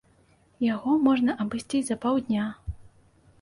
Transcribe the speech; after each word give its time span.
Яго 0.67 0.95
можна 1.07 1.35
абысці 1.45 1.83
за 1.91 1.99
паўдня. 2.07 2.49